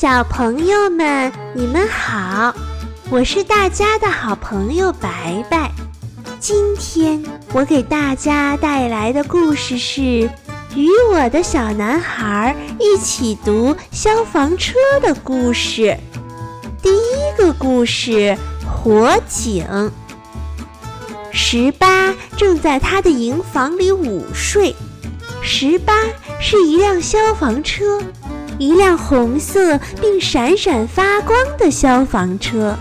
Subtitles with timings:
[0.00, 2.54] 小朋友们，你们好，
[3.10, 5.72] 我是大家的好朋友白白。
[6.38, 7.20] 今天
[7.52, 10.00] 我给大家带来的故事是
[10.76, 15.82] 《与我的小男孩一起读消防车的故事》。
[16.80, 19.66] 第一个故事：火警。
[21.32, 24.76] 十八正在他的营房里午睡。
[25.42, 25.92] 十八
[26.40, 28.00] 是一辆消防车，
[28.58, 32.76] 一辆红色并闪闪发光的消防车。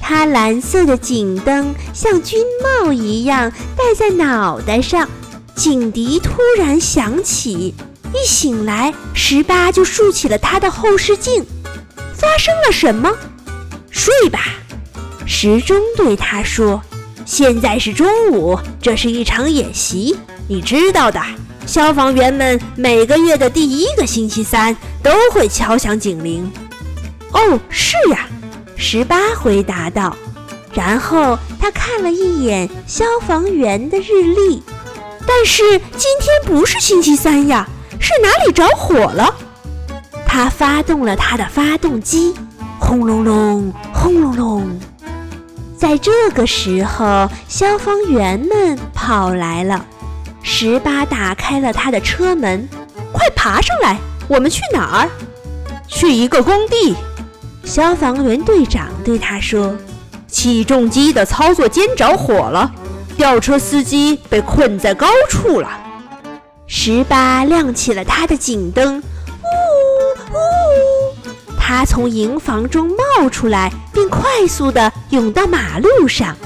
[0.00, 5.08] 它蓝色的警灯像军帽一样戴在脑袋上。
[5.54, 7.74] 警笛突然响起，
[8.12, 11.44] 一醒来，十八就竖起了他的后视镜。
[12.12, 13.10] 发生了什么？
[13.90, 14.40] 睡吧，
[15.26, 16.82] 时钟对他说。
[17.24, 20.16] 现在是中午，这是一场演习，
[20.48, 21.22] 你知道的。
[21.66, 26.50] 消防员们每个月的第一个星期三都会敲响警铃。
[27.32, 28.26] 哦，是呀，
[28.76, 30.14] 十八回答道。
[30.72, 34.62] 然后他看了一眼消防员的日历，
[35.26, 35.62] 但是
[35.96, 37.68] 今天不是星期三呀，
[38.00, 39.34] 是哪里着火了？
[40.26, 42.34] 他发动了他的发动机，
[42.78, 44.80] 轰隆隆，轰隆隆。
[45.78, 49.86] 在这个时候，消防员们跑来了。
[50.46, 52.68] 十八打开了他的车门，
[53.12, 53.98] 快爬上来！
[54.28, 55.08] 我们去哪儿？
[55.88, 56.94] 去一个工地。
[57.64, 59.74] 消防员队长对他说
[60.28, 62.70] ：“起重机的操作间着火了，
[63.16, 65.68] 吊车司机被困在高处了。”
[66.68, 71.32] 十八亮起了他的警灯，呜呜。
[71.58, 76.36] 他从营房中冒出来，并快速地涌到马路上。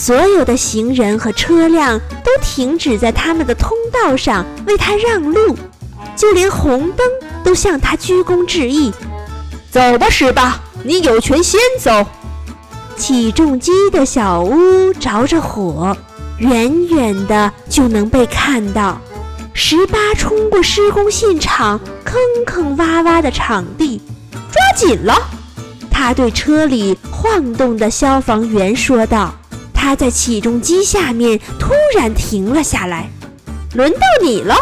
[0.00, 5.54] 所有的行人和车辆都停止在他们的通道上为他让路，
[6.16, 7.06] 就连红灯
[7.44, 8.90] 都向他鞠躬致意。
[9.70, 12.06] 走吧，十八，你有权先走。
[12.96, 15.94] 起重机的小屋着着火，
[16.38, 18.98] 远远的就能被看到。
[19.52, 24.00] 十八冲过施工现场，坑坑洼洼的场地。
[24.32, 25.14] 抓紧了，
[25.90, 29.34] 他对车里晃动的消防员说道。
[29.82, 33.08] 他在起重机下面突然停了下来。
[33.74, 34.54] 轮到你了，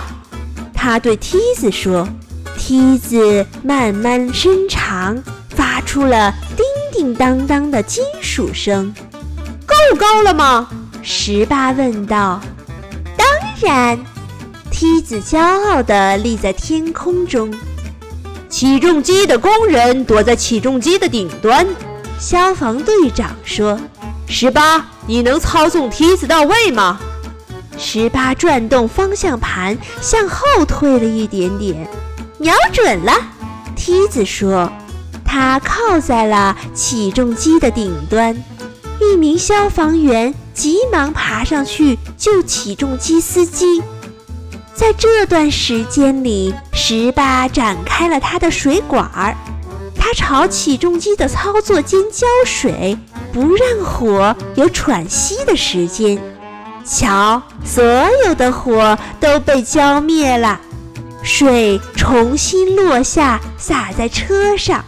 [0.73, 2.09] 他对梯子说。
[2.57, 8.95] 梯子慢慢伸长，发出了叮叮当当的金属声。
[9.67, 10.69] 够高了吗？
[11.03, 12.41] 十八问道。
[13.17, 13.27] 当
[13.61, 13.99] 然，
[14.71, 17.53] 梯子骄傲地立在天空中。
[18.49, 21.67] 起重机的工人躲在起重机的顶端，
[22.21, 23.79] 消防队长说
[24.29, 27.01] ：“十八，你能操纵梯子到位吗？”
[27.77, 31.89] 十八转动方向盘，向后退了一点点，
[32.39, 33.13] 瞄准了。
[33.75, 34.71] 梯子说
[35.25, 38.37] ：“它靠在了起重机的顶端。”
[39.01, 43.81] 一名消防员急忙爬上去救起重机司机。
[44.75, 49.37] 在这段时间里，十八展开了他的水管儿，
[49.95, 52.99] 他朝起重机的操作间浇水，
[53.39, 56.21] 不让火有喘息的时间。
[56.85, 57.85] 瞧，所
[58.27, 60.59] 有的火都被浇灭了，
[61.23, 64.85] 水重新落下，洒在车上。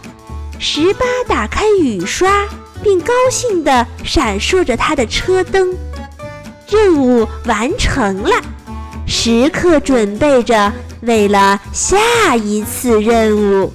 [0.59, 2.45] 十八打开雨刷，
[2.83, 5.73] 并高兴地闪烁着他的车灯。
[6.67, 8.31] 任务完成了。
[9.07, 10.73] 时刻准备着，
[11.03, 13.71] 为了下一次任务。